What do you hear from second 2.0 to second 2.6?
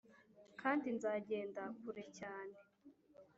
cyane